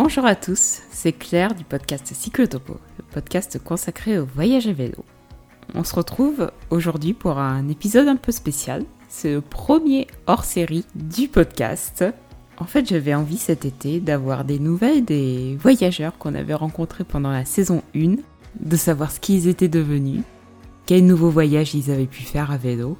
[0.00, 5.04] Bonjour à tous, c'est Claire du podcast Cyclotopo, le podcast consacré au voyage à vélo.
[5.74, 8.84] On se retrouve aujourd'hui pour un épisode un peu spécial.
[9.08, 12.04] C'est le premier hors série du podcast.
[12.58, 17.32] En fait, j'avais envie cet été d'avoir des nouvelles des voyageurs qu'on avait rencontrés pendant
[17.32, 18.18] la saison 1,
[18.60, 20.22] de savoir ce qu'ils étaient devenus,
[20.86, 22.98] quels nouveaux voyages ils avaient pu faire à vélo,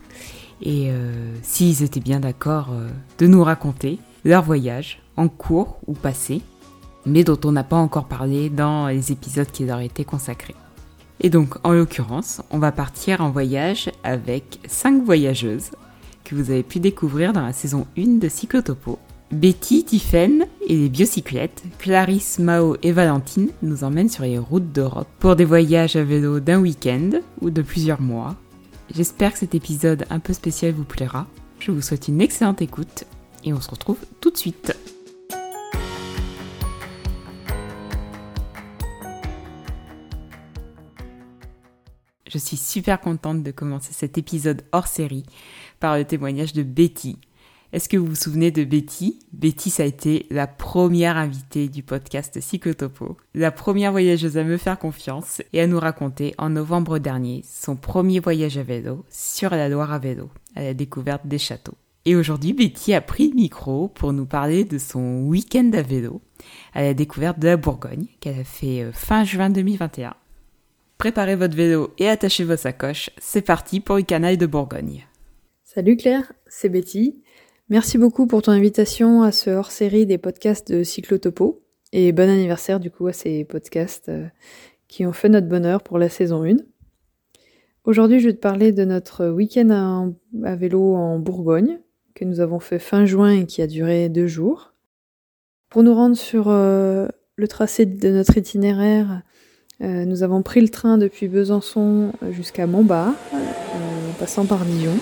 [0.63, 2.89] et euh, s'ils étaient bien d'accord euh,
[3.19, 6.43] de nous raconter leur voyage, en cours ou passé,
[7.09, 10.55] mais dont on n'a pas encore parlé dans les épisodes qui leur étaient consacrés.
[11.21, 15.71] Et donc, en l'occurrence, on va partir en voyage avec 5 voyageuses
[16.25, 18.99] que vous avez pu découvrir dans la saison 1 de Cyclotopo.
[19.31, 25.09] Betty, Tiffen et les biocyclettes, Clarisse, Mao et Valentine nous emmènent sur les routes d'Europe
[25.19, 27.11] pour des voyages à vélo d'un week-end
[27.43, 28.37] ou de plusieurs mois.
[28.95, 31.27] J'espère que cet épisode un peu spécial vous plaira.
[31.59, 33.05] Je vous souhaite une excellente écoute
[33.45, 34.75] et on se retrouve tout de suite.
[42.29, 45.25] Je suis super contente de commencer cet épisode hors série
[45.81, 47.17] par le témoignage de Betty.
[47.73, 49.19] Est-ce que vous vous souvenez de Betty?
[49.33, 54.59] Betty, ça a été la première invitée du podcast Cyclotopo, la première voyageuse à me
[54.59, 59.51] faire confiance et à nous raconter en novembre dernier son premier voyage à vélo sur
[59.51, 61.77] la Loire à vélo, à la découverte des châteaux.
[62.05, 66.23] Et aujourd'hui, Betty a pris le micro pour nous parler de son week-end à vélo
[66.73, 70.15] à la découverte de la Bourgogne qu'elle a fait euh, fin juin 2021
[70.99, 73.11] Préparez votre vélo et attachez vos sacoches.
[73.19, 75.07] C'est parti pour le canal de Bourgogne.
[75.63, 77.23] Salut Claire, c'est Betty.
[77.69, 81.63] Merci beaucoup pour ton invitation à ce hors-série des podcasts de Cyclotopo.
[81.93, 84.27] Et bon anniversaire du coup à ces podcasts euh,
[84.89, 86.57] qui ont fait notre bonheur pour la saison 1.
[87.85, 89.71] Aujourd'hui, je vais te parler de notre week-end
[90.43, 91.79] à, vélo en Bourgogne
[92.17, 94.75] que nous avons fait fin juin et qui a duré deux jours.
[95.69, 99.23] Pour nous rendre sur euh, le tracé de notre itinéraire,
[99.81, 103.37] euh, nous avons pris le train depuis Besançon jusqu'à Montbard, euh,
[104.11, 104.97] en passant par Dijon.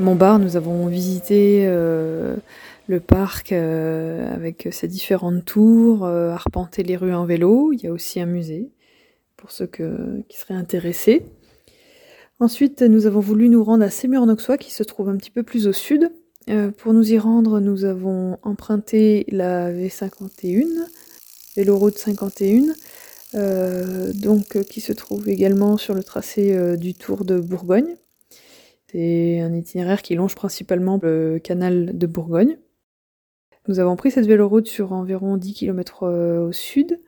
[0.00, 2.34] Montbard, nous avons visité euh,
[2.88, 7.72] le parc avec ses différentes tours, arpenté les rues en vélo.
[7.72, 8.72] Il y a aussi un musée
[9.36, 11.22] pour ceux qui seraient intéressés.
[12.40, 15.68] Ensuite, nous avons voulu nous rendre à Sémur-en-Auxois, qui se trouve un petit peu plus
[15.68, 16.10] au sud.
[16.78, 20.66] pour nous y rendre, nous avons emprunté la V51
[21.56, 22.74] Véloroute 51,
[23.36, 27.94] euh, donc euh, qui se trouve également sur le tracé euh, du Tour de Bourgogne.
[28.90, 32.58] C'est un itinéraire qui longe principalement le canal de Bourgogne.
[33.68, 37.00] Nous avons pris cette véloroute sur environ 10 km au sud,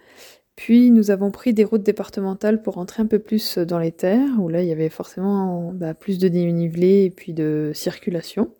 [0.54, 4.40] puis nous avons pris des routes départementales pour entrer un peu plus dans les terres,
[4.40, 8.50] où là il y avait forcément bah, plus de dénivelé et puis de circulation.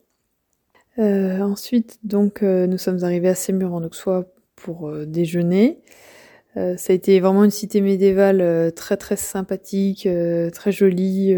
[0.99, 5.79] ensuite, donc, nous sommes arrivés à Sémur en Auxois pour euh, déjeuner.
[6.57, 10.09] Euh, ça a été vraiment une cité médiévale euh, très très sympathique,
[10.53, 11.37] très jolie,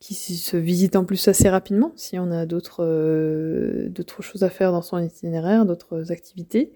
[0.00, 4.72] qui se visite en plus assez rapidement si on a d'autres d'autres choses à faire
[4.72, 6.72] dans son itinéraire, d'autres activités.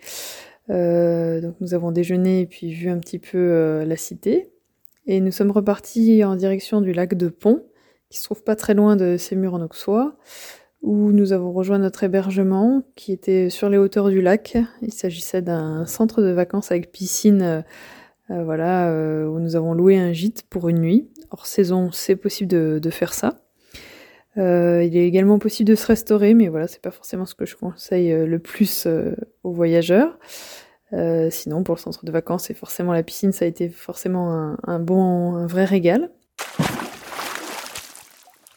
[0.69, 4.53] donc nous avons déjeuné et puis vu un petit peu la cité.
[5.09, 7.65] Et nous sommes repartis en direction du lac de Pont,
[8.11, 10.17] qui se trouve pas très loin de Sémur en Auxois
[10.83, 14.57] où nous avons rejoint notre hébergement qui était sur les hauteurs du lac.
[14.83, 17.61] Il s'agissait d'un centre de vacances avec piscine, euh,
[18.31, 21.11] euh, voilà, euh, où nous avons loué un gîte pour une nuit.
[21.31, 23.41] Hors saison, c'est possible de, faire ça.
[24.37, 27.57] il est également possible de se restaurer, mais voilà, c'est pas forcément ce que je
[27.57, 28.87] conseille le plus
[29.43, 30.19] aux voyageurs.
[31.31, 34.79] sinon, pour le centre de vacances et forcément la piscine, ça a été forcément un
[34.79, 36.11] bon, un vrai régal.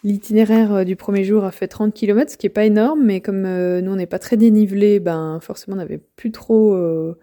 [0.03, 3.19] L'itinéraire euh, du premier jour a fait 30 km, ce qui est pas énorme, mais
[3.19, 7.17] comme euh, nous on n'est pas très dénivelé, ben forcément on n'avait plus trop euh,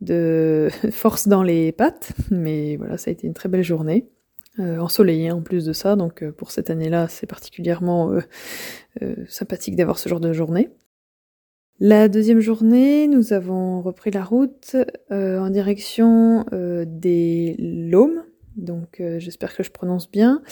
[0.00, 2.12] de force dans les pattes.
[2.30, 4.08] Mais voilà, ça a été une très belle journée,
[4.58, 5.94] ensoleillée en plus de ça.
[5.94, 8.12] Donc pour cette année-là, c'est particulièrement
[9.28, 10.70] sympathique d'avoir ce genre de journée.
[11.78, 14.76] La deuxième journée, nous avons repris la route
[15.10, 16.46] en direction
[16.86, 18.24] des Laumes,
[18.56, 20.42] donc euh, j'espère que je prononce bien.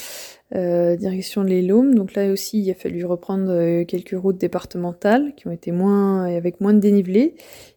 [0.54, 5.34] Euh, direction les Laumes, donc là aussi il a fallu reprendre euh, quelques routes départementales
[5.36, 7.34] qui ont été moins avec moins de dénivelé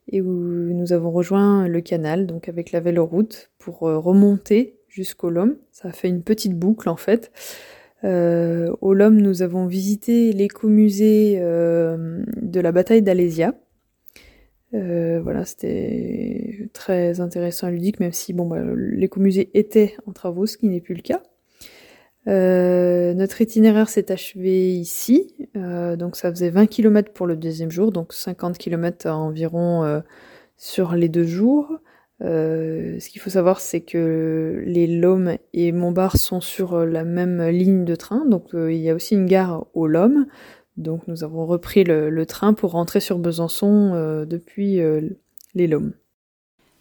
[0.10, 5.56] et où nous avons rejoint le canal, donc avec la véloroute pour remonter jusqu'au Lôme.
[5.72, 7.32] Ça a fait une petite boucle en fait.
[8.04, 13.54] au Lôme, nous avons visité l'écomusée de la bataille d'Alésia.
[14.74, 20.46] Euh, voilà, c'était très intéressant et ludique, même si bon, bah, l'écomusée était en travaux,
[20.46, 21.22] ce qui n'est plus le cas.
[22.26, 28.14] notre itinéraire s'est achevé ici, donc ça faisait 20 km pour le deuxième jour, donc
[28.14, 30.02] 50 km environ
[30.58, 31.80] sur les deux jours.
[32.24, 37.48] Euh, ce qu'il faut savoir, c'est que les Lomes et Montbard sont sur la même
[37.48, 40.26] ligne de train, donc euh, il y a aussi une gare au Lomme.
[40.78, 44.80] Donc nous avons repris le, train pour rentrer sur Besançon euh, depuis
[45.56, 45.94] les Lomes.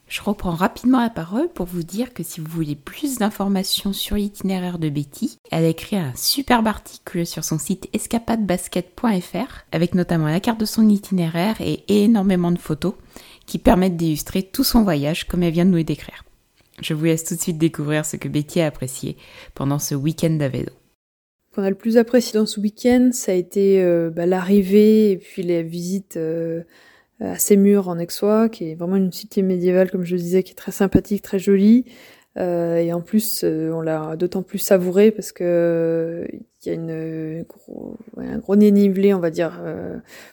[0.08, 4.14] Je reprends rapidement la parole pour vous dire que si vous voulez plus d'informations sur
[4.14, 10.28] l'itinéraire de Betty, elle a écrit un superbe article sur son site escapadebasket.fr avec notamment
[10.28, 12.94] la carte de son itinéraire et énormément de photos
[13.46, 16.25] qui permettent d'illustrer tout son voyage comme elle vient de nous le décrire.
[16.81, 19.16] Je vous laisse tout de suite découvrir ce que Betty a apprécié
[19.54, 20.70] pendant ce week-end à.
[21.56, 25.17] Qu'on a le plus apprécié dans ce week-end, ça a été euh, bah, l'arrivée et
[25.17, 26.64] puis les visites euh,
[27.19, 30.55] à Sémur en Aixois, qui est vraiment une cité médiévale, comme je disais, qui est
[30.55, 31.87] très sympathique, très jolie.
[32.37, 37.43] Euh, et en plus, on l'a d'autant plus savouré parce que il y a une,
[37.44, 39.58] gros, un gros on va dire,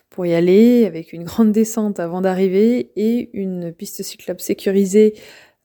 [0.10, 5.14] pour y aller, avec une grande descente avant d'arriver et une piste cyclable sécurisée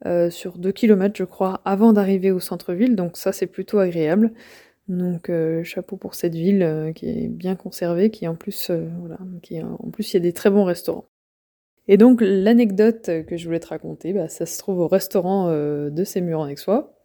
[0.06, 2.94] euh, sur 2 km, je crois, avant d'arriver au centre-ville.
[2.94, 4.32] Donc ça, c'est plutôt agréable.
[4.88, 9.19] Donc euh, chapeau pour cette ville euh, qui est bien conservée, qui en plus, voilà,
[9.43, 11.05] qui en plus il y a des très bons restaurants.
[11.88, 16.05] Et donc l'anecdote que je voulais te raconter, bah, ça se trouve au restaurant de
[16.05, 16.99] Sémur en Aixois,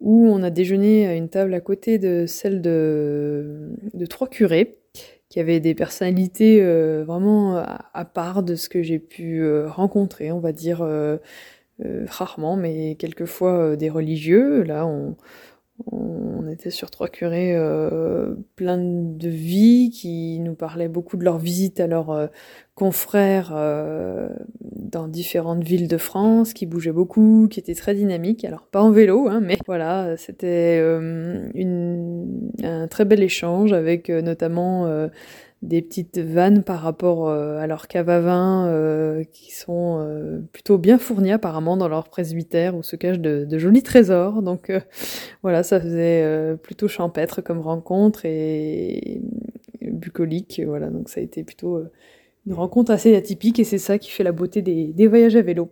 [0.00, 3.70] où on a déjeuné à une table à côté de celle de,
[4.08, 4.78] trois curés
[5.28, 10.30] qui avait des personnalités euh, vraiment à, part de ce que j'ai pu euh, rencontrer,
[10.30, 11.16] on va dire euh,
[12.06, 14.62] rarement, mais quelquefois des religieux.
[14.62, 15.16] Là, on,
[15.90, 21.38] on était sur trois curés euh, plein de vie qui nous parlaient beaucoup de leur
[21.38, 22.26] visite à leurs euh,
[22.74, 24.28] confrères euh,
[24.60, 28.44] dans différentes villes de France, qui bougeaient beaucoup, qui étaient très dynamiques.
[28.44, 30.80] Alors pas en vélo, hein, mais voilà, c'était
[32.62, 35.08] un très bel échange avec notamment
[35.64, 40.40] des petites vannes par rapport euh, à leurs caves à vin euh, qui sont euh,
[40.52, 44.42] plutôt bien fournies apparemment dans leur presbytère où se cachent de, jolis trésors.
[44.42, 44.70] Donc
[45.42, 49.22] voilà, ça faisait plutôt champêtre comme rencontre et,
[49.80, 50.60] bucolique.
[50.66, 51.82] Voilà, donc ça a été plutôt
[52.46, 55.42] une rencontre assez atypique et c'est ça qui fait la beauté des, des voyages à
[55.42, 55.70] vélo.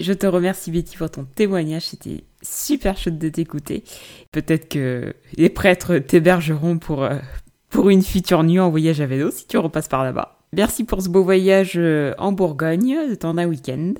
[0.00, 3.82] Je te remercie Betty pour ton témoignage, c'était super chouette de t'écouter.
[4.30, 7.08] Peut-être que les prêtres t'hébergeront pour,
[7.76, 10.38] pour une future nuit en voyage à vélo si tu repasses par là-bas.
[10.54, 13.92] Merci pour ce beau voyage euh, en Bourgogne, dans un week-end.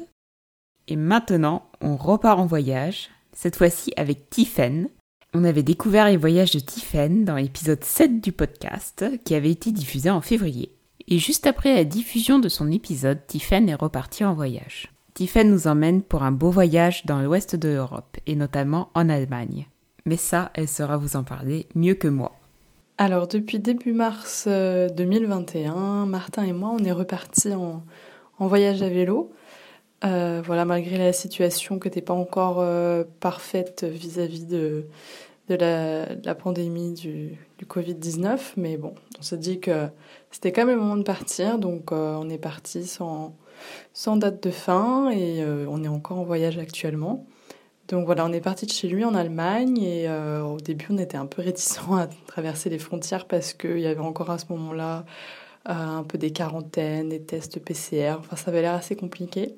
[0.88, 4.88] Et maintenant, on repart en voyage, cette fois-ci avec Tiffen.
[5.34, 9.72] On avait découvert les voyages de Tiffen dans l'épisode 7 du podcast qui avait été
[9.72, 10.72] diffusé en février.
[11.06, 14.90] Et juste après la diffusion de son épisode, Tiffen est reparti en voyage.
[15.12, 19.66] Tiffen nous emmène pour un beau voyage dans l'ouest de l'Europe, et notamment en Allemagne.
[20.06, 22.32] Mais ça, elle saura vous en parler mieux que moi.
[22.98, 27.82] Alors depuis début mars 2021, euh, Martin et moi, on est repartis en,
[28.38, 29.32] voyage à vélo.
[30.04, 34.86] Euh, voilà, malgré la situation qui n'était pas encore euh, parfaite vis-à-vis de,
[35.50, 38.54] la, pandémie du, Covid-19.
[38.56, 39.88] Mais bon, on s'est dit que
[40.30, 41.58] c'était quand même le moment de partir.
[41.58, 43.36] Donc on est parti sans,
[43.92, 47.26] sans date de fin et on est encore en voyage actuellement.
[47.88, 50.98] Donc voilà, on est parti de chez lui en Allemagne et euh, au début on
[50.98, 54.46] était un peu réticents à traverser les frontières parce qu'il y avait encore à ce
[54.50, 55.04] moment-là
[55.68, 59.54] euh, un peu des quarantaines, des tests PCR, enfin ça avait l'air assez compliqué.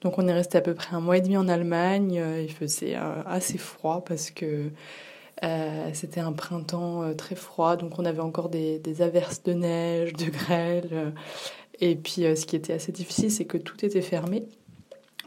[0.00, 2.52] Donc on est resté à peu près un mois et demi en Allemagne, euh, il
[2.52, 2.94] faisait
[3.26, 4.70] assez froid parce que
[5.92, 10.30] c'était un printemps très froid, donc on avait encore des, des averses de neige, de
[10.30, 11.12] grêle.
[11.80, 14.46] et puis ce qui était assez difficile, c'est que tout était fermé.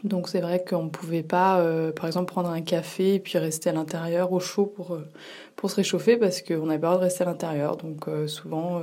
[0.04, 3.38] Donc c'est vrai qu'on ne pouvait pas, euh, par exemple, prendre un café et puis
[3.38, 5.08] rester à l'intérieur au chaud pour, euh,
[5.54, 7.76] pour se réchauffer parce qu'on n'avait pas de rester à l'intérieur.
[7.76, 8.82] Donc euh, souvent,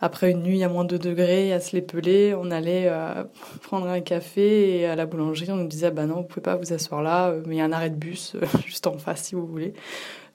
[0.00, 2.90] après une nuit à moins de 2 degrés, à se les on allait
[3.62, 6.56] prendre un café et à la boulangerie, on nous disait, bah non, vous pouvez pas
[6.56, 9.36] vous asseoir là, mais il y a un arrêt de bus juste en face si
[9.36, 9.74] vous voulez.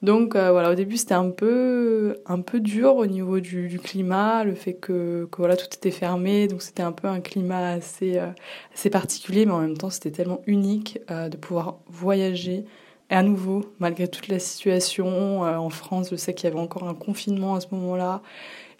[0.02, 4.44] Donc euh, voilà, au début c'était un peu un peu dur au niveau du, climat,
[4.44, 8.16] le fait que, que, voilà tout était fermé, donc c'était un peu un climat assez
[8.18, 8.28] euh,
[8.74, 12.64] assez particulier, mais en même temps c'était tellement unique euh, de pouvoir voyager
[13.10, 16.08] à nouveau malgré toute la situation en France.
[16.10, 18.22] Je sais qu'il y avait encore un confinement à ce moment-là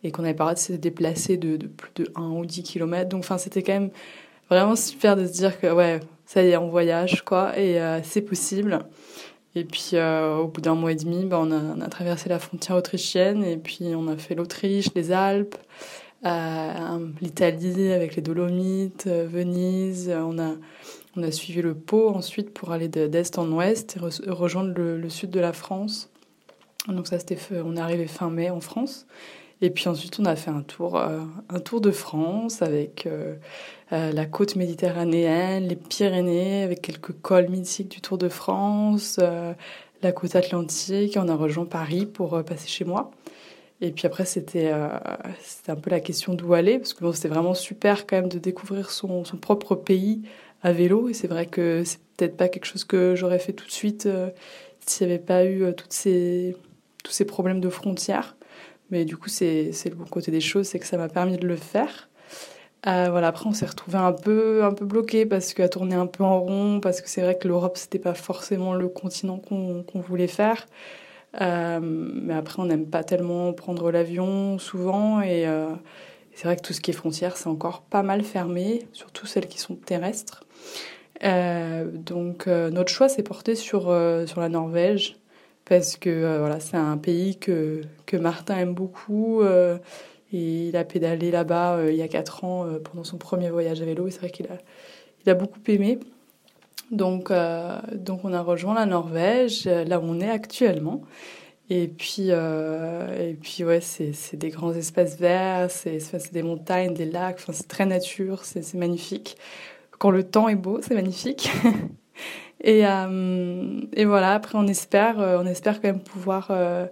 [0.05, 2.63] et qu'on n'avait pas le droit de se déplacer de, plus de 1 ou 10
[2.63, 3.09] km.
[3.09, 3.91] Donc c'était quand même
[4.51, 8.23] vraiment super de se dire que ouais ça y est on voyage quoi et c'est
[8.23, 8.81] possible.
[9.55, 11.51] Et puis euh, au bout d'un mois et demi, bah, on,
[11.81, 15.57] a, traversé la frontière autrichienne et puis on a fait l'Autriche, les Alpes,
[16.27, 20.11] euh, l'Italie avec les Dolomites, euh, Venise.
[20.15, 20.55] On a,
[21.17, 25.31] on a suivi le Pau ensuite pour aller d'est en ouest et rejoindre le, sud
[25.31, 26.11] de la France.
[26.87, 29.07] Donc ça, c'était on est arrivé fin mai en France.
[29.61, 33.09] Et puis ensuite, on a fait un tour, un tour de France avec
[33.91, 39.19] la côte méditerranéenne, les Pyrénées, avec quelques cols mythiques du Tour de France,
[40.03, 41.19] la côte atlantique.
[41.21, 43.11] On a rejoint Paris pour passer chez moi.
[43.81, 44.89] Et puis après, c'était euh,
[45.69, 48.91] un peu la question d'où aller, parce que c'était vraiment super quand même de découvrir
[48.91, 50.23] son, propre pays
[50.63, 51.09] à vélo.
[51.09, 54.07] Et c'est vrai que c'est peut-être pas quelque chose que j'aurais fait tout de suite
[54.07, 54.31] euh,
[54.85, 56.57] s'il n'y avait pas eu euh, toutes ces,
[57.05, 58.37] tous ces problèmes de frontières.
[58.91, 61.47] Mais du coup, c'est le bon côté des choses, c'est que ça m'a permis de
[61.47, 62.09] le faire.
[62.85, 66.25] voilà, après, on s'est retrouvé un peu, un peu bloqué parce qu'à tourner un peu
[66.25, 70.27] en rond, parce que c'est vrai que l'Europe, c'était pas forcément le continent qu'on voulait
[70.27, 70.67] faire.
[71.41, 75.21] Euh, mais après, on n'aime pas tellement prendre l'avion souvent.
[75.21, 75.69] Et euh,
[76.35, 79.49] c'est vrai que tout ce qui est frontière, c'est encore pas mal fermé, surtout celles
[79.49, 80.45] qui sont terrestres.
[81.25, 85.18] Euh, donc notre choix s'est porté sur la Norvège
[85.69, 89.43] parce que voilà, c'est un pays que, que Martin aime beaucoup.
[89.43, 93.85] et il a pédalé là-bas il y a 4 ans pendant son premier voyage à
[93.85, 94.59] vélo et c'est vrai qu'il a,
[95.25, 95.99] il a beaucoup aimé.
[96.91, 101.03] Donc, euh, donc on a rejoint la Norvège, euh, là où on est actuellement.
[101.71, 106.01] Et puis, euh, et puis ouais, c'est, des grands espaces verts, c'est,
[106.33, 109.37] des montagnes, des lacs, enfin, c'est très nature, c'est magnifique.
[109.99, 111.51] Quand le temps est beau, c'est magnifique.
[112.63, 116.87] et, euh, et voilà, après on espère, euh, on espère quand même pouvoir euh,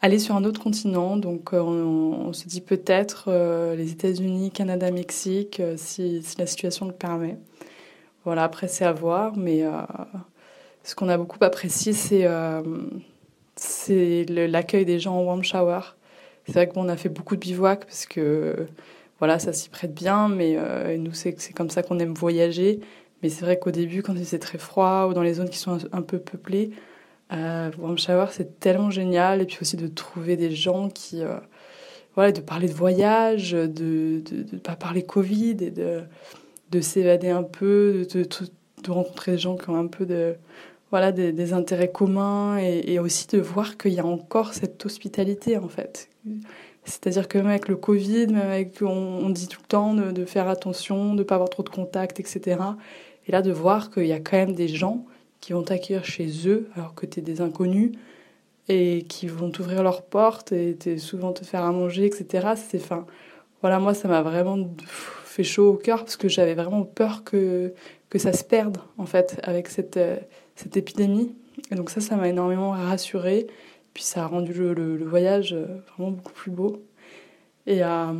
[0.00, 1.16] aller sur un autre continent.
[1.16, 3.30] Donc on, on se dit peut-être
[3.76, 7.36] les États-Unis, Canada, Mexique, si, si la situation le permet.
[8.24, 9.70] Voilà, après, c'est à voir, mais euh,
[10.82, 12.60] ce qu'on a beaucoup apprécié, c'est euh,
[14.28, 15.80] l'accueil des gens en warm shower.
[16.44, 18.66] C'est vrai qu'on a fait beaucoup de bivouac parce que
[19.18, 22.80] voilà, ça s'y prête bien, mais euh, nous, c'est comme ça qu'on aime voyager.
[23.22, 25.78] Mais c'est vrai qu'au début, quand c'est très froid ou dans les zones qui sont
[25.92, 26.70] un, peu peuplées,
[27.32, 29.42] euh, warm shower, c'est tellement génial.
[29.42, 31.22] Et puis aussi de trouver des gens qui.
[32.14, 34.22] voilà, de parler de voyage, de
[34.52, 36.02] ne pas parler Covid et de
[36.70, 38.22] de s'évader un peu, de,
[38.82, 40.36] de, rencontrer des gens qui ont un peu de,
[40.90, 45.68] voilà, des, intérêts communs et, aussi de voir qu'il y a encore cette hospitalité en
[45.68, 46.08] fait.
[46.84, 50.48] C'est-à-dire que même avec le Covid, même avec, on, dit tout le temps de, faire
[50.48, 52.60] attention, de ne pas avoir trop de contacts, etc.
[53.28, 55.04] Et là, de voir qu'il y a quand même des gens
[55.40, 57.92] qui vont t'accueillir chez eux alors que tu es des inconnus
[58.68, 62.48] et qui vont t'ouvrir leurs portes et souvent te faire à manger, etc.
[62.56, 63.06] C'est, enfin,
[63.60, 64.58] voilà, moi, ça m'a vraiment
[65.42, 67.72] chaud au cœur parce que j'avais vraiment peur que,
[68.10, 70.16] que ça se perde en fait avec cette, euh,
[70.56, 71.34] cette épidémie.
[71.70, 73.46] Et donc ça, ça m'a énormément rassurée.
[73.94, 75.66] Puis ça a rendu le, voyage euh,
[75.96, 76.82] vraiment beaucoup plus beau.
[77.66, 78.12] Et, euh,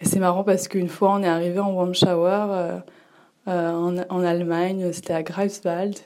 [0.00, 2.80] et c'est marrant parce qu'une fois, on est arrivé en warm shower
[3.46, 5.96] en, en, Allemagne, c'était à Greifswald.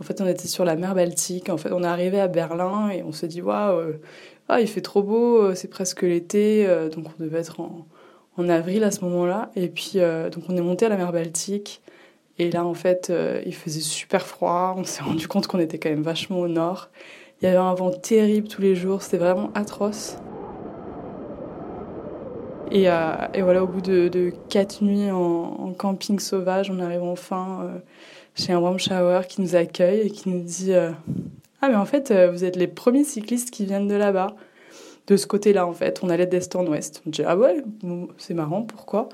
[0.00, 1.48] En fait, on était sur la mer Baltique.
[1.48, 3.94] En fait, on est arrivé à Berlin et on se dit waouh,
[4.48, 8.90] ah, il fait trop beau, c'est presque l'été, donc on devait être en, avril à
[8.90, 9.50] ce moment-là.
[9.56, 11.82] Et puis, euh, donc on est monté à la mer Baltique.
[12.38, 14.74] Et là, en fait, euh, il faisait super froid.
[14.76, 16.90] On s'est rendu compte qu'on était quand même vachement au nord.
[17.40, 19.02] Il y avait un vent terrible tous les jours.
[19.02, 20.16] C'était vraiment atroce.
[22.70, 27.70] Et, euh, et, voilà, au bout de, quatre nuits en, camping sauvage, on arrive enfin
[28.34, 32.12] chez un warm shower qui nous accueille et qui nous dit Ah, mais en fait,
[32.32, 34.34] vous êtes les premiers cyclistes qui viennent de là-bas
[35.06, 36.00] de ce côté-là, en fait.
[36.02, 37.02] On allait d'est en ouest.
[37.06, 37.62] On dit, ah ouais,
[38.18, 39.08] c'est marrant, pourquoi?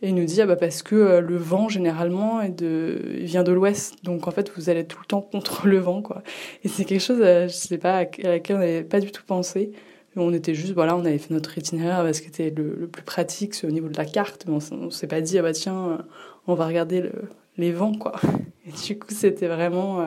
[0.00, 3.96] Et il nous dit, ah bah parce que euh, le vent, généralement, vient de l'ouest.
[4.04, 6.22] Donc, en fait, vous allez tout le temps contre le vent, quoi.
[6.64, 9.24] Et c'est quelque chose, euh, je sais pas, à laquelle on n'avait pas du tout
[9.26, 9.72] pensé.
[10.16, 13.54] On était juste, voilà, on avait fait notre itinéraire parce que c'était le, plus pratique,
[13.54, 14.46] c'est au niveau de la carte.
[14.48, 16.04] Mais on, s'est pas dit, ah bah tiens,
[16.46, 17.10] on va regarder
[17.56, 18.20] les vents, quoi.
[18.66, 20.06] Et du coup, c'était vraiment euh,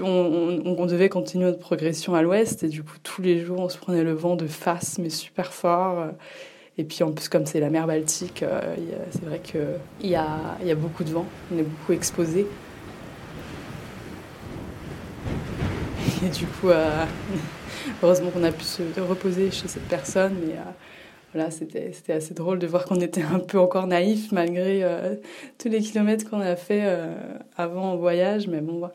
[0.00, 3.78] on, devait continuer notre progression à l'ouest et du coup tous les jours on se
[3.78, 6.06] prenait le vent de face mais super fort
[6.78, 8.60] et puis en plus comme c'est la mer Baltique euh,
[9.10, 12.46] c'est vrai qu'il y a, y a beaucoup de vent on est beaucoup exposé
[16.24, 17.04] et du coup euh,
[18.02, 20.62] heureusement qu'on a pu se reposer chez cette personne mais euh,
[21.34, 24.84] voilà, c'était assez drôle de voir qu'on était un peu encore naïf malgré
[25.58, 26.82] tous les kilomètres qu'on a fait
[27.56, 28.48] avant en voyage.
[28.48, 28.90] Mais bon,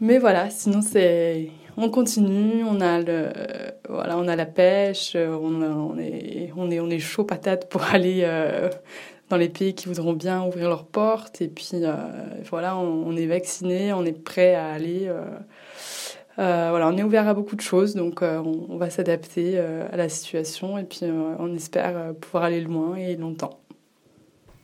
[0.00, 3.30] mais voilà, sinon c'est on continue, on a le
[3.88, 8.20] voilà, on a la pêche, on, est on est on est chaud patate pour aller
[8.24, 8.70] euh,
[9.30, 11.94] dans les pays qui voudront bien ouvrir leurs portes et puis euh,
[12.48, 15.22] voilà, on, est vacciné, on est prêt à aller euh,
[16.36, 20.08] voilà, on est ouvert à beaucoup de choses, donc on, on, va s'adapter à la
[20.08, 23.60] situation et puis on espère pouvoir aller loin et longtemps.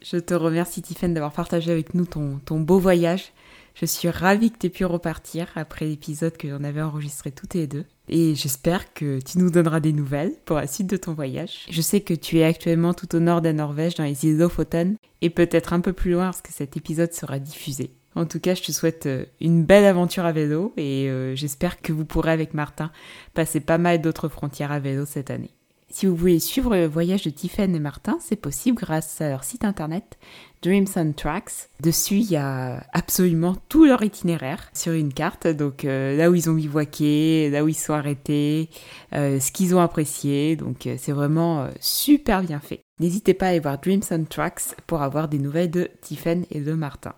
[0.02, 3.32] Je te remercie Tiffaine d'avoir partagé avec nous ton, beau voyage
[3.74, 7.54] Je suis ravie que tu aies pu repartir après l'épisode que l'on avait enregistré toutes
[7.54, 7.84] les deux.
[8.08, 11.66] Et j'espère que tu nous donneras des nouvelles pour la suite de ton voyage.
[11.70, 14.38] Je sais que tu es actuellement tout au nord de la Norvège, dans les îles
[14.38, 17.92] Lofoten, et peut-être un peu plus loin lorsque cet épisode sera diffusé.
[18.14, 21.80] En tout cas, je te souhaite euh, une belle aventure à vélo et euh, j'espère
[21.80, 22.90] que vous pourrez avec Martin
[23.34, 25.50] passer pas mal d'autres frontières à vélo cette année.
[25.88, 29.44] Si vous voulez suivre le voyage de Tiffen et Martin, c'est possible grâce à leur
[29.44, 30.18] site internet
[30.62, 31.68] Dreams and Tracks.
[31.82, 35.46] Dessus, il y a absolument tout leur itinéraire sur une carte.
[35.46, 38.70] Donc euh, là où ils ont bivouaqué, là où ils sont arrêtés,
[39.12, 40.56] ce qu'ils ont apprécié.
[40.56, 42.80] Donc c'est vraiment super bien fait.
[42.98, 46.60] N'hésitez pas à aller voir Dreams and Tracks pour avoir des nouvelles de Tiffen et
[46.60, 47.12] de Martin.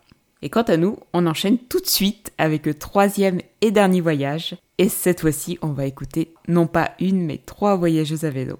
[0.44, 4.56] Et quant à nous, on enchaîne tout de suite avec le troisième et dernier voyage.
[4.76, 8.58] Et cette fois-ci, on va écouter non pas une, mais trois voyageuses à vélo.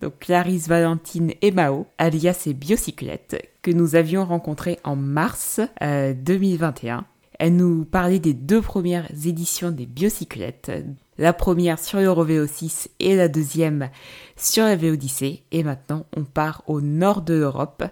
[0.00, 6.96] Donc Clarisse, Valentine et Mao, alias et Biocyclette, que nous avions rencontrées en mars 2021.
[6.96, 7.00] Euh,
[7.38, 10.72] Elles nous parlaient des deux premières éditions des Biocyclettes.
[11.18, 13.90] La première sur l'Eurovéo 6 et la deuxième
[14.36, 15.42] sur la VODC.
[15.52, 17.84] Et maintenant, on part au nord de l'Europe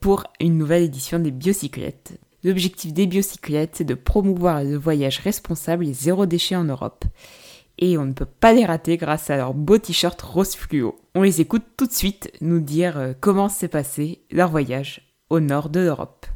[0.00, 2.18] pour une nouvelle édition des Biocyclettes.
[2.44, 7.04] L'objectif des biocyclettes, c'est de promouvoir le voyage responsable et zéro déchet en Europe.
[7.78, 10.96] Et on ne peut pas les rater grâce à leur beau t-shirt rose fluo.
[11.14, 15.40] On les écoute tout de suite nous dire euh, comment s'est passé leur voyage au
[15.40, 16.26] nord de l'Europe.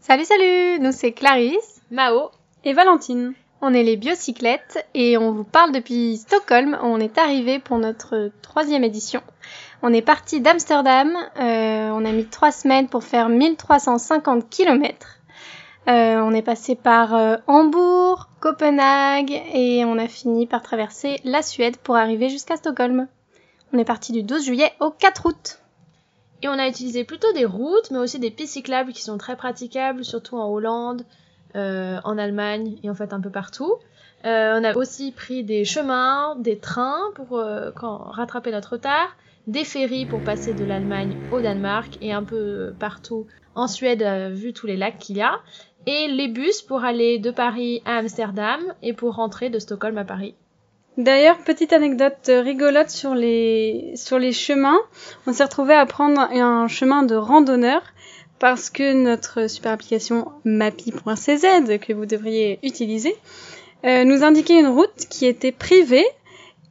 [0.00, 2.30] Salut salut, nous c'est Clarisse, Mao
[2.64, 3.34] et Valentine.
[3.62, 8.30] On est les biocyclettes et on vous parle depuis Stockholm on est arrivé pour notre
[8.40, 9.22] troisième édition.
[9.82, 15.06] On est parti d'Amsterdam, euh, on a mis trois semaines pour faire 1350 km.
[15.88, 21.40] Euh, on est passé par euh, Hambourg, Copenhague et on a fini par traverser la
[21.40, 23.08] Suède pour arriver jusqu'à Stockholm.
[23.72, 25.60] On est parti du 12 juillet au 4 août.
[26.42, 29.36] Et on a utilisé plutôt des routes, mais aussi des pistes cyclables qui sont très
[29.36, 31.04] praticables, surtout en Hollande,
[31.54, 33.74] en Allemagne et en fait un peu partout.
[34.24, 37.42] on a aussi pris des chemins, des trains pour
[37.76, 42.72] quand, rattraper notre retard des ferries pour passer de l'Allemagne au Danemark et un peu
[42.78, 45.40] partout en Suède euh, vu tous les lacs qu'il y a,
[45.86, 50.04] et les bus pour aller de Paris à Amsterdam et pour rentrer de Stockholm à
[50.04, 50.34] Paris.
[50.98, 54.78] D'ailleurs, petite anecdote rigolote sur les, sur les chemins.
[55.26, 57.82] On s'est retrouvé à prendre un chemin de randonneur
[58.38, 63.14] parce que notre super application mappy.cz que vous devriez utiliser
[63.84, 66.06] euh, nous indiquait une route qui était privée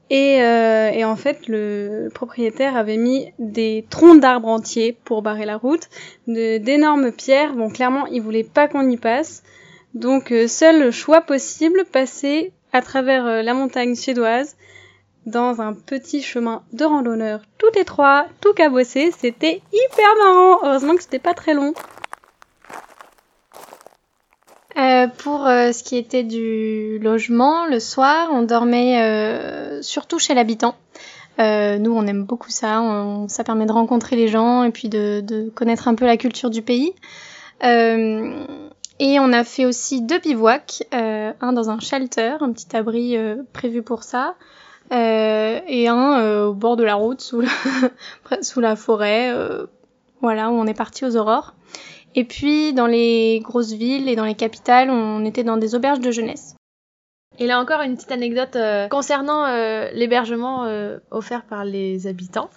[0.10, 5.46] et, euh, et, en fait, le propriétaire avait mis des troncs d'arbres entiers pour barrer
[5.46, 5.88] la route,
[6.28, 7.54] d'énormes pierres.
[7.54, 9.44] Bon, clairement, il voulait pas qu'on y passe.
[9.94, 14.56] Donc, euh, seul choix possible, passer à travers euh, la montagne suédoise
[15.26, 19.12] dans un petit chemin de randonneur tout étroit, tout cabossé.
[19.16, 20.60] C'était hyper marrant.
[20.64, 21.74] Heureusement que c'était pas très long.
[24.78, 30.36] Euh, pour euh, ce qui était du logement, le soir, on dormait euh, surtout chez
[30.36, 30.76] l'habitant.
[31.38, 32.84] nous, on aime beaucoup ça.
[33.28, 36.50] ça permet de rencontrer les gens et puis de, de connaître un peu la culture
[36.50, 36.94] du pays.
[37.64, 43.18] et on a fait aussi deux bivouacs, un dans un shelter, un petit abri
[43.54, 44.36] prévu pour ça,
[44.92, 49.34] et un au bord de la route, sous la, sous la forêt,
[50.22, 51.56] voilà, où on est parti aux aurores.
[52.16, 56.00] Et puis dans les grosses villes et dans les capitales, on était dans des auberges
[56.00, 56.56] de jeunesse.
[57.38, 62.50] Et là encore une petite anecdote euh, concernant euh, l'hébergement euh, offert par les habitants.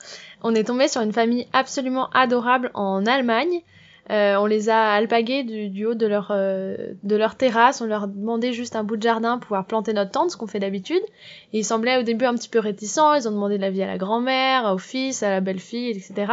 [0.42, 3.62] On est tombé sur une famille absolument adorable en Allemagne
[4.10, 8.08] euh, on les a alpagués du, haut de leur, euh, de leur terrasse, on leur
[8.08, 11.02] demandait juste un bout de jardin pour pouvoir planter notre tente, ce qu'on fait d'habitude.
[11.52, 13.98] Ils semblaient au début un petit peu réticents, ils ont demandé de l'avis à la
[13.98, 16.32] grand-mère, au fils, à la belle-fille, etc.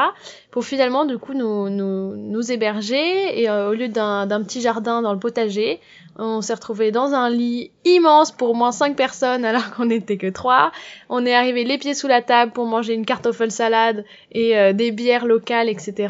[0.50, 5.04] Pour finalement du coup nous, nous, nous héberger et euh, au lieu d'un petit jardin
[5.04, 5.80] dans le potager,
[6.18, 10.18] on s'est retrouvé dans un lit immense pour au moins 5 personnes alors qu'on n'était
[10.18, 10.72] que 3.
[11.08, 14.92] On est arrivé les pieds sous la table pour manger une kartoffel salade et des
[14.92, 16.10] bières locales, etc.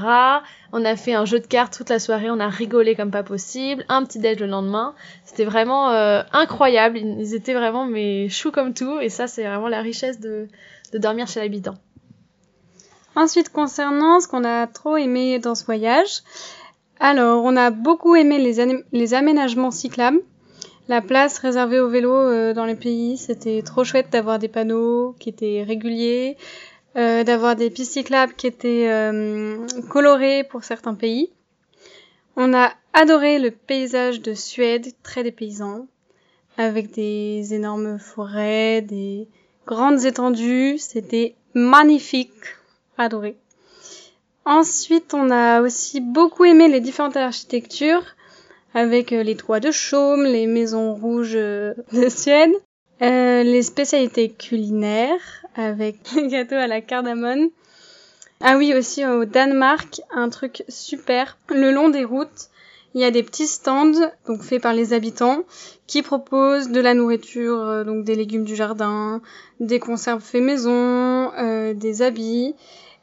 [0.71, 3.23] On a fait un jeu de cartes toute la soirée, on a rigolé comme pas
[3.23, 4.93] possible, un petit déj le lendemain.
[5.25, 9.67] C'était vraiment euh, incroyable, ils étaient vraiment mais choux comme tout et ça c'est vraiment
[9.67, 10.47] la richesse de,
[10.93, 11.75] dormir chez l'habitant.
[13.15, 16.21] Ensuite concernant ce qu'on a trop aimé dans ce voyage,
[16.99, 20.21] alors on a beaucoup aimé les, les aménagements cyclables.
[20.88, 25.15] La place réservée au vélo euh, dans les pays, c'était trop chouette d'avoir des panneaux
[25.19, 26.36] qui étaient réguliers,
[26.95, 27.99] euh, d'avoir des pistes
[28.36, 31.30] qui étaient euh, colorées pour certains pays.
[32.36, 35.88] On a adoré le paysage de Suède, très dépaysant,
[36.58, 39.28] avec des énormes forêts, des
[39.67, 40.78] grandes étendues.
[40.80, 42.58] C'était magnifique,
[42.97, 43.38] adoré.
[44.45, 48.15] Ensuite, on a aussi beaucoup aimé les différentes architectures.
[48.75, 52.54] avec les toits de chaume, les maisons rouges de Suède,
[53.02, 57.50] les spécialités culinaires avec les gâteaux à la cardamone.
[58.42, 61.38] Ah oui, aussi au Danemark, un truc super.
[61.50, 62.50] Le long des routes,
[62.94, 65.44] il y a des petits stands, donc faits par les habitants,
[65.88, 69.22] qui proposent de la nourriture, euh, donc des légumes du jardin,
[69.60, 72.56] des conserves faits maison, euh, des habits.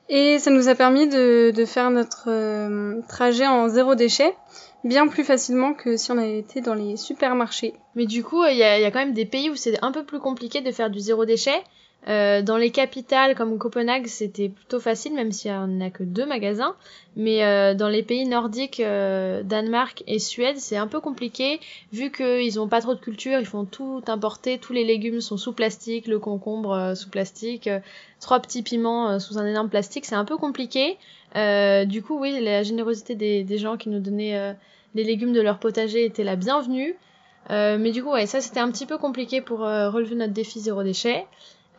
[0.09, 4.35] Et ça nous a permis de, de faire notre euh, trajet en zéro déchet
[4.87, 7.75] bien plus facilement que si on avait été dans les supermarchés.
[7.95, 10.21] Mais du coup, il y a, quand même des pays où c'est un peu plus
[10.21, 11.63] compliqué de faire du zéro déchet.
[12.09, 16.25] Euh, dans les capitales comme Copenhague, c'était plutôt facile, même s'il n'y a que deux
[16.25, 16.77] magasins.
[17.17, 21.59] Mais euh, dans les pays nordiques, euh, Danemark et Suède, c'est un peu compliqué,
[21.93, 25.39] vu qu'ils n'ont pas trop de culture, ils font tout importer, tous les légumes sont
[25.39, 27.81] sous plastique, le concombre euh, sous plastique, euh,
[28.21, 30.99] trois petits piments sous un énorme plastique, c'est un peu compliqué.
[31.35, 34.55] du coup, oui, la générosité des, des gens qui nous donnaient
[34.95, 36.97] les légumes de leur potager était la bienvenue.
[37.51, 40.83] mais du coup, ouais, ça c'était un petit peu compliqué pour relever notre défi zéro
[40.83, 41.27] déchet.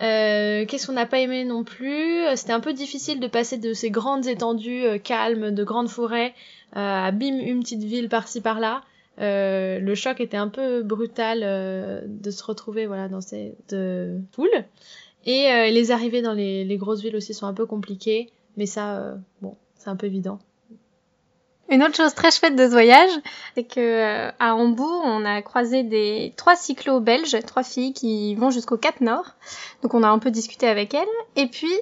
[0.02, 2.24] Euh, Qu'est-ce qu'on n'a pas aimé non plus?
[2.36, 6.34] C'était un peu difficile de passer de ces grandes étendues euh, calmes, de grandes forêts,
[6.76, 8.84] euh, à bim une petite ville par-ci par-là.
[9.20, 13.76] Euh, le choc était un peu brutal euh, de se retrouver voilà dans cette
[14.34, 14.66] foule.
[15.26, 19.18] Et les arrivées dans les, les, grosses villes aussi sont un peu compliquées, mais ça,
[19.42, 20.40] bon, c'est un peu évident.
[21.70, 23.10] Une autre chose très chouette de ce voyage,
[23.56, 28.36] c'est que euh, à Hambourg, on a croisé des trois cyclos belges, trois filles qui
[28.36, 29.36] vont jusqu'au Cap Nord.
[29.84, 31.06] Donc on a un peu discuté avec elles.
[31.36, 31.74] Et puis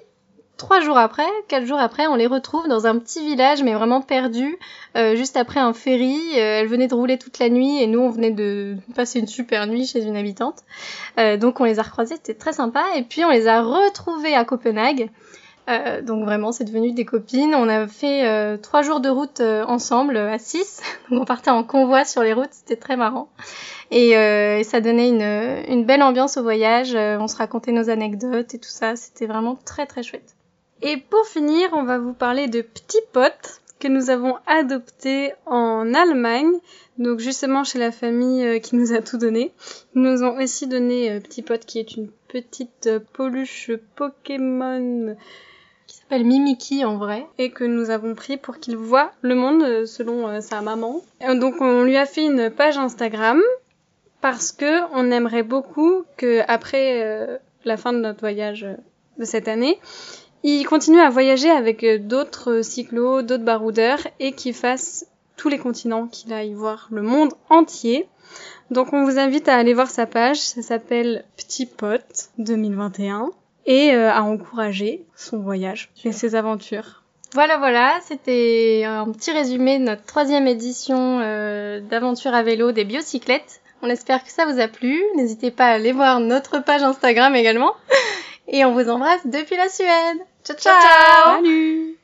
[0.58, 4.02] trois jours après, quatre jours après, on les retrouve dans un petit village, mais vraiment
[4.02, 4.58] perdu,
[4.96, 6.20] euh, juste après un ferry.
[6.34, 9.28] Euh, elles venaient de rouler toute la nuit et nous, on venait de passer une
[9.28, 10.64] super nuit chez une habitante.
[11.20, 12.84] Euh, donc on les a recroisées, c'était très sympa.
[12.96, 15.10] Et puis on les a retrouvées à Copenhague.
[15.68, 17.56] Euh, donc vraiment, c'est devenu des copines.
[17.56, 20.82] On a fait euh, trois jours de route euh, ensemble à six.
[21.10, 23.30] Donc on partait en convoi sur les routes, c'était très marrant.
[23.92, 26.96] Et, euh, et, ça donnait une, une belle ambiance au voyage.
[26.96, 28.96] on se racontait nos anecdotes et tout ça.
[28.96, 30.36] C'était vraiment très très chouette.
[30.82, 35.94] Et pour finir, on va vous parler de Petit Pote que nous avons adopté en
[35.94, 36.52] Allemagne.
[36.98, 39.52] Donc justement chez la famille qui nous a tout donné.
[39.96, 45.16] Ils nous ont aussi donné Petit Pote qui est une petite peluche Pokémon
[46.24, 47.26] Mimiki en vrai.
[47.38, 51.02] Et que nous avons pris pour qu'il voit le monde euh, selon euh, sa maman.
[51.36, 53.42] donc on lui a fait une page Instagram
[54.22, 58.66] parce que on aimerait beaucoup que après euh, la fin de notre voyage
[59.18, 59.80] de cette année,
[60.44, 66.08] il continue à voyager avec d'autres cyclos, d'autres baroudeurs et qu'il fasse tous les continents,
[66.08, 68.08] qu'il aille voir le monde entier.
[68.72, 73.32] Donc on vous invite à aller voir sa page, ça s'appelle Petit Pote 2021
[73.66, 77.04] et euh, à encourager son voyage et ses aventures.
[77.34, 82.86] Voilà, voilà, c'était un petit résumé de notre troisième édition euh, d'aventure à vélo des
[82.86, 83.62] biocyclettes.
[83.82, 85.04] On espère que ça vous a plu.
[85.18, 87.74] N'hésitez pas à aller voir notre page Instagram également.
[88.48, 90.18] Et on vous embrasse depuis la Suède.
[90.46, 91.98] Ciao, ciao, ciao Salut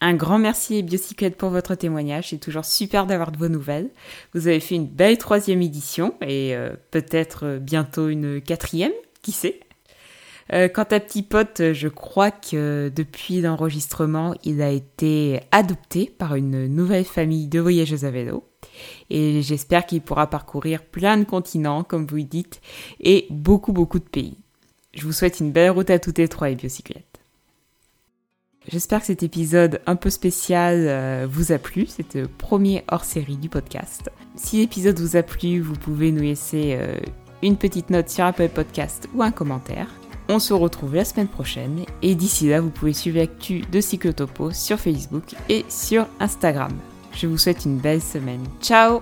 [0.00, 2.28] un grand merci Biocyclette pour votre témoignage.
[2.28, 3.90] C'est toujours super d'avoir de vos nouvelles.
[4.32, 9.58] Vous avez fait une belle troisième édition et euh, peut-être bientôt une quatrième, qui sait?
[10.52, 16.34] Euh, quant à Petit Pote, je crois que depuis l'enregistrement, il a été adopté par
[16.36, 18.44] une nouvelle famille de voyageuses à vélo.
[19.10, 22.60] Et j'espère qu'il pourra parcourir plein de continents, comme vous dites,
[23.00, 24.38] et beaucoup, beaucoup de pays.
[24.94, 27.04] Je vous souhaite une belle route à toutes les trois et biocyclettes.
[28.70, 31.86] J'espère que cet épisode un peu spécial euh, vous a plu.
[31.86, 34.10] C'est le premier hors-série du podcast.
[34.34, 36.98] Si l'épisode vous a plu, vous pouvez nous laisser euh,
[37.42, 39.88] une petite note sur Apple Podcast ou un commentaire.
[40.28, 44.52] On se retrouve la semaine prochaine et d'ici là, vous pouvez suivre l'actu de Cyclotopo
[44.52, 46.72] sur Facebook et sur Instagram.
[47.12, 48.44] Je vous souhaite une belle semaine.
[48.60, 49.00] Ciao